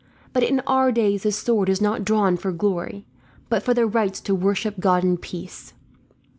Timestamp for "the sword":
1.21-1.69